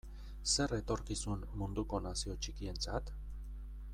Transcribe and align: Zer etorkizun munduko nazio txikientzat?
Zer 0.53 0.71
etorkizun 0.77 1.43
munduko 1.61 2.01
nazio 2.07 2.39
txikientzat? 2.45 3.15